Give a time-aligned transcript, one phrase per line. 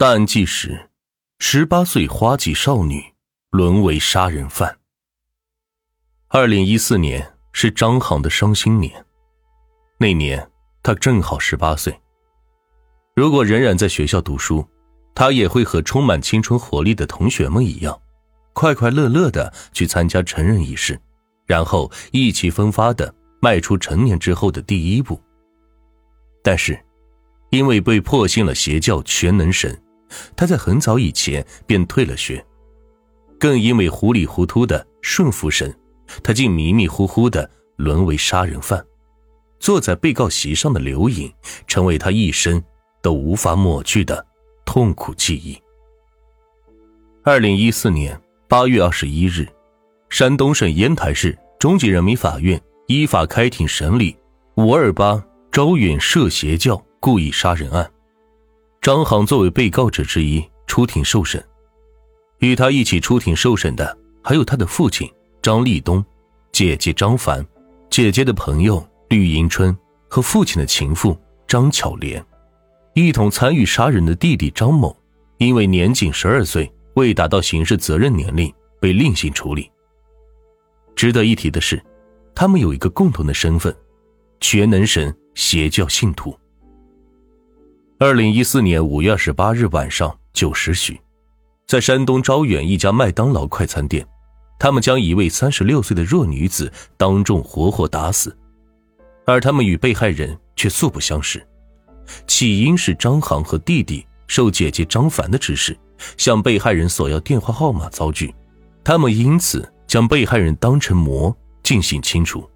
[0.00, 0.88] 淡季时，
[1.40, 3.04] 十八岁花季少女
[3.50, 4.78] 沦为杀人犯。
[6.28, 9.04] 二零一四年是张航的伤心年，
[9.98, 10.50] 那年
[10.82, 11.94] 他正好十八岁。
[13.14, 14.66] 如果仍然在学校读书，
[15.14, 18.00] 他也会和充满青春活力的同学们一样，
[18.54, 20.98] 快快乐乐的去参加成人仪式，
[21.44, 25.22] 然后意气风发的迈出成年之后的第一步。
[26.42, 26.82] 但是，
[27.50, 29.78] 因为被迫信了邪教全能神。
[30.36, 32.44] 他在很早以前便退了学，
[33.38, 35.74] 更因为糊里糊涂的顺服神，
[36.22, 38.84] 他竟迷迷糊糊的沦为杀人犯。
[39.58, 41.32] 坐在被告席上的刘颖，
[41.66, 42.62] 成为他一生
[43.02, 44.26] 都无法抹去的
[44.64, 45.60] 痛苦记忆。
[47.22, 49.46] 二零一四年八月二十一日，
[50.08, 54.16] 山东省烟台市中级人民法院依法开庭审理
[54.56, 55.22] 五二八
[55.52, 57.90] 招远涉邪教故意杀人案。
[58.80, 61.44] 张航作为被告者之一出庭受审，
[62.38, 65.06] 与他一起出庭受审的还有他的父亲
[65.42, 66.02] 张立东、
[66.50, 67.46] 姐姐张凡、
[67.90, 69.76] 姐姐的朋友吕迎春
[70.08, 71.14] 和父亲的情妇
[71.46, 72.24] 张巧莲，
[72.94, 74.96] 一同参与杀人的弟弟张某，
[75.36, 78.50] 因为年仅十二岁，未达到刑事责任年龄，
[78.80, 79.70] 被另行处理。
[80.96, 81.82] 值得一提的是，
[82.34, 83.76] 他们有一个共同的身份：
[84.40, 86.34] 全能神邪教信徒。
[88.02, 90.98] 二零一四年五月二十八日晚上九时许，
[91.66, 94.06] 在山东招远一家麦当劳快餐店，
[94.58, 98.34] 他们将一位三十六岁的弱女子当众活活打死，
[99.26, 101.46] 而他们与被害人却素不相识。
[102.26, 105.76] 起因是张航和弟弟受姐姐张凡的指使，
[106.16, 108.34] 向被害人索要电话号码遭拒，
[108.82, 112.48] 他们因此将被害人当成魔进行清除。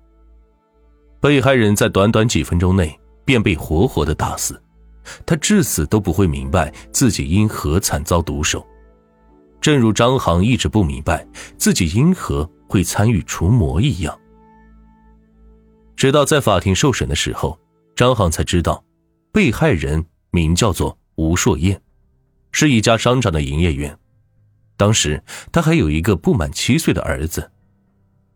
[1.20, 4.59] 被害人在短短几分钟内便被活活的打死。
[5.27, 8.66] 他至死都不会明白自己因何惨遭毒手，
[9.60, 14.19] 正如张航一直不明白自己因何会参与除魔一样。
[15.97, 17.59] 直到在法庭受审的时候，
[17.94, 18.84] 张航才知道，
[19.32, 21.81] 被害人名叫做吴硕燕，
[22.50, 23.97] 是一家商场的营业员。
[24.76, 25.22] 当时
[25.53, 27.53] 他还有一个不满七岁的儿子，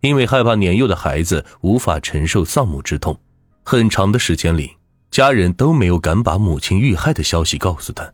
[0.00, 3.20] 因为害怕年幼的孩子无法承受丧母之痛，
[3.64, 4.77] 很长的时间里。
[5.18, 8.08] 家人都没有敢把母亲遇害的消息告诉他。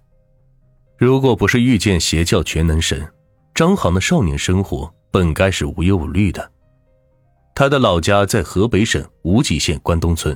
[0.96, 3.06] 如果不是遇见邪教全能神，
[3.54, 6.50] 张航的少年生活本该是无忧无虑的。
[7.54, 10.34] 他的老家在河北省无极县关东村，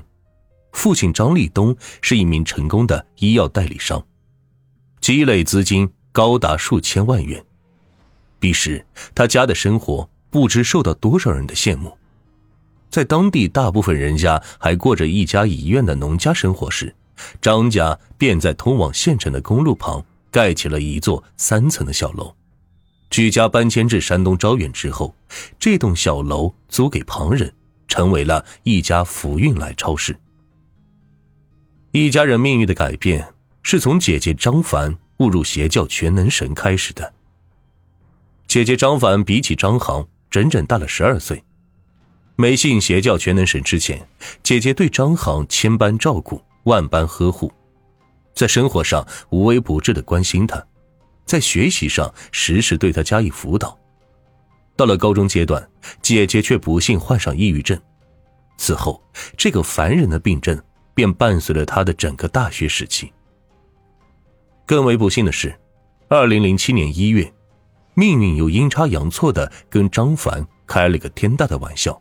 [0.72, 4.06] 父亲张立东是一名成功的医药代理商，
[5.00, 7.42] 积累资金高达数千万元。
[8.38, 11.96] 彼时，他家的生活不知受到多少人的羡慕。
[12.90, 16.94] 在当地大部分人家还过着一家一院的农家生活时，
[17.40, 22.34] 张家便在通往县城的公路旁盖起了一座三层的小楼。
[23.10, 25.14] 举家搬迁至山东招远之后，
[25.58, 27.52] 这栋小楼租给旁人，
[27.86, 30.16] 成为了一家福运来超市。
[31.92, 33.32] 一家人命运的改变
[33.62, 37.14] 是从姐姐张凡误入邪教全能神开始的。
[38.46, 41.42] 姐姐张凡比起张航整整大了十二岁。
[42.40, 44.00] 没信邪教全能神之前，
[44.44, 47.52] 姐姐对张航千般照顾，万般呵护，
[48.32, 50.64] 在生活上无微不至的关心他，
[51.24, 53.76] 在学习上时时对他加以辅导。
[54.76, 55.68] 到了高中阶段，
[56.00, 57.76] 姐姐却不幸患上抑郁症，
[58.56, 59.02] 此后
[59.36, 60.56] 这个烦人的病症
[60.94, 63.12] 便伴随了他的整个大学时期。
[64.64, 65.52] 更为不幸的是，
[66.08, 67.32] 二零零七年一月，
[67.94, 72.00] 命运又阴差阳错的跟张凡开了个天大的玩笑。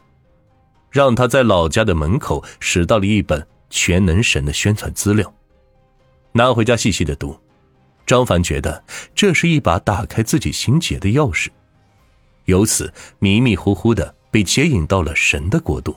[0.90, 5.34] 让他在老家的门口拾到了一本全能神的宣传资料，
[6.32, 7.38] 拿回家细细的读。
[8.06, 8.84] 张凡觉得
[9.14, 11.50] 这是一把打开自己心结的钥匙，
[12.46, 15.96] 由此迷迷糊糊的被接引到了神的国度。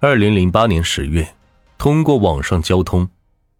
[0.00, 1.34] 二零零八年十月，
[1.78, 3.08] 通过网上交通，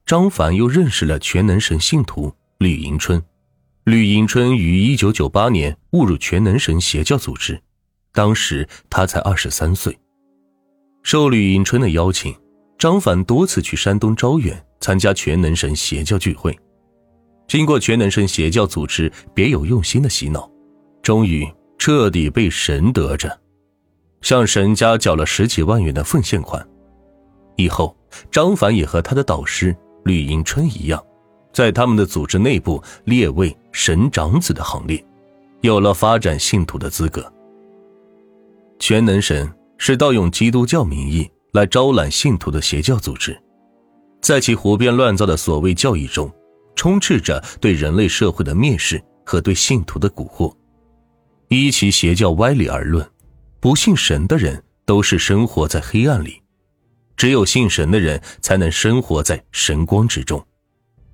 [0.05, 3.23] 张凡又认识了全能神信徒吕迎春。
[3.85, 7.63] 吕迎春于一九九八年误入全能神邪教组织。
[8.15, 9.99] 当时他才二十三岁，
[11.03, 12.33] 受吕迎春的邀请，
[12.79, 16.57] 张凡多次去山东招远参加全能神邪教聚会。
[17.49, 20.49] 经过全能神邪教组织别有用心的洗脑，
[21.03, 21.45] 终于
[21.77, 23.37] 彻底被神得着，
[24.23, 26.65] 向神家缴了十几万元的奉献款。
[27.57, 27.97] 以后，
[28.31, 31.05] 张凡也和他的导师吕迎春一样，
[31.53, 35.05] 在他们的组织内部列为神长子的行列，
[35.63, 37.34] 有了发展信徒的资格。
[38.87, 43.35] 全能神是盗用基督教名义来招揽信徒的邪教组织，
[44.21, 46.31] 在其胡编乱造的所谓教义中，
[46.77, 50.55] 充斥着对人类社会的蔑视和对信徒的蛊惑。
[51.49, 53.11] 依其邪教歪理而论，
[53.59, 56.43] 不信神的人都是生活在黑暗里，
[57.17, 60.47] 只有信神的人才能生活在神光之中。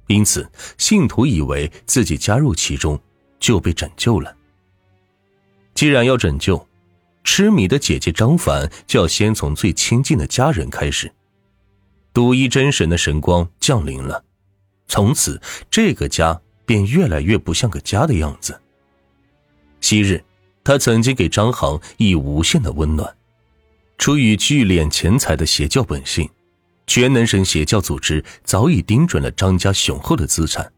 [0.08, 0.44] 因此，
[0.76, 2.98] 信徒以为自己加入其中
[3.38, 4.36] 就被拯救了。
[5.72, 6.66] 既然要拯救，
[7.22, 11.12] 痴迷的姐姐张凡就要先从最亲近的家人开始。
[12.12, 14.24] 独一真神的神光降临了，
[14.88, 15.40] 从此
[15.70, 18.60] 这个家便越来越不像个家的样子。
[19.80, 20.22] 昔日，
[20.64, 23.16] 他曾经给张航以无限的温暖。
[23.96, 26.28] 出于聚敛钱财的邪教本性，
[26.86, 30.72] 全能神邪教组织早已盯准了张家雄厚的资产。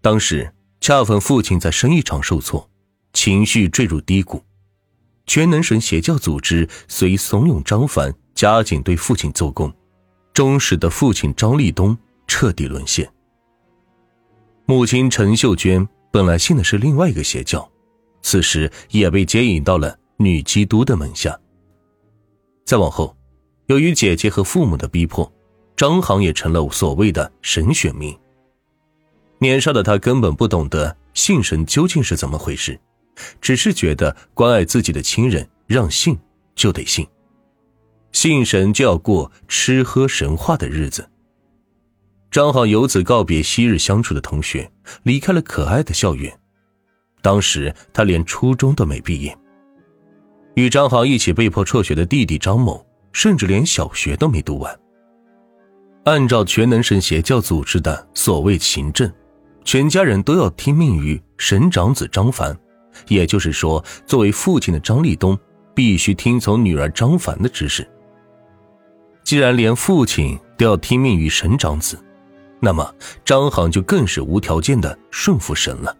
[0.00, 2.68] 当时恰逢父亲在生意场受挫，
[3.12, 4.42] 情绪坠入低谷。
[5.26, 9.72] 全能神邪教组织虽怂恿张凡加紧对父亲做工，
[10.32, 13.08] 终使得父亲张立东彻底沦陷。
[14.66, 17.68] 母亲陈秀娟本来信的是另外一个邪教，
[18.22, 21.38] 此时也被接引到了女基督的门下。
[22.64, 23.16] 再往后，
[23.66, 25.30] 由于姐姐和父母的逼迫，
[25.76, 28.16] 张航也成了所谓的神选民。
[29.38, 32.80] 年少的他根本不懂得信神究竟是怎么回事。
[33.40, 36.18] 只是觉得关爱自己的亲人，让信
[36.54, 37.06] 就得信，
[38.12, 41.08] 信神就要过吃喝神话的日子。
[42.30, 44.70] 张浩由此告别昔日相处的同学，
[45.04, 46.36] 离开了可爱的校园。
[47.22, 49.36] 当时他连初中都没毕业，
[50.54, 54.80] 与张航一起被迫辍学的弟弟张某，甚至连小学都没读完。
[56.04, 59.10] 按照全能神邪教组织的所谓勤政，
[59.64, 62.54] 全家人都要听命于神长子张凡。
[63.08, 65.38] 也就是说，作为父亲的张立东
[65.74, 67.88] 必须听从女儿张凡的指示。
[69.22, 71.98] 既然连父亲都要听命于神长子，
[72.60, 72.94] 那么
[73.24, 75.96] 张航就更是无条件的顺服神了。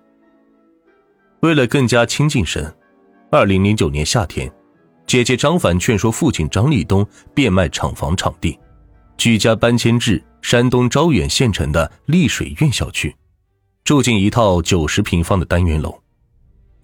[1.40, 2.74] 为了更加亲近神，
[3.30, 4.50] 二零零九年夏天，
[5.06, 8.58] 姐姐张凡劝说父亲张立东变卖厂房场地，
[9.16, 13.14] 举家搬迁至山东招远县城的丽水苑小区，
[13.84, 15.98] 住进一套九十平方的单元楼。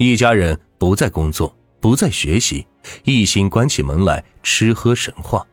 [0.02, 2.66] 一家人不再工作，不再学习，
[3.04, 5.46] 一心关起门来吃喝神话。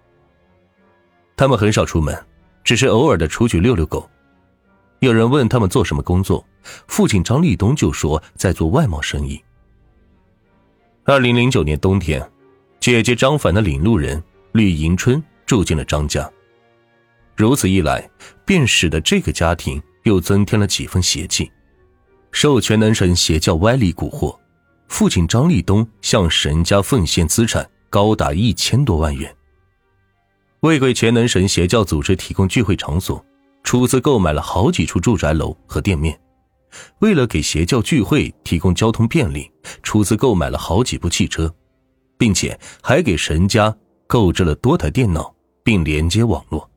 [1.35, 2.17] 他们很少出门，
[2.63, 4.09] 只是偶尔的出去遛遛狗。
[4.99, 6.47] 有人问他们做什么工作，
[6.87, 9.37] 父亲张立东就说在做外贸生意。
[11.03, 12.25] 二零零九年冬天，
[12.79, 14.23] 姐姐张凡的领路人
[14.53, 16.31] 吕迎春住进了张家，
[17.35, 18.09] 如此一来，
[18.45, 21.51] 便使得这个家庭又增添了几分邪气。
[22.39, 24.37] 受全能神邪教歪理蛊惑，
[24.89, 29.35] 父亲张立东向神家奉献资产高达一千多万元，
[30.59, 33.25] 为给全能神邪教组织提供聚会场所，
[33.63, 36.13] 出资购买了好几处住宅楼和店面；
[36.99, 39.51] 为了给邪教聚会提供交通便利，
[39.81, 41.51] 出资购买了好几部汽车，
[42.19, 43.75] 并且还给神家
[44.05, 46.69] 购置了多台电脑，并连接网络。